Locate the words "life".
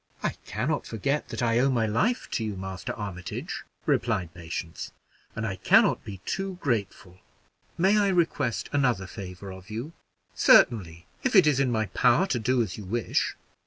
1.85-2.27